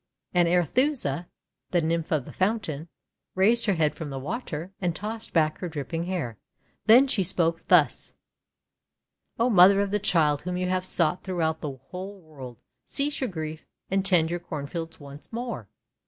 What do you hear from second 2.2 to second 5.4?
the Fountain, raised her head from the water and tossed